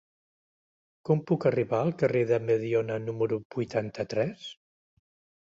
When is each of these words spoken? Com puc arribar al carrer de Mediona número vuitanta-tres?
Com 1.09 1.19
puc 1.31 1.45
arribar 1.49 1.81
al 1.87 1.93
carrer 1.99 2.23
de 2.33 2.41
Mediona 2.47 2.99
número 3.05 3.41
vuitanta-tres? 3.59 4.49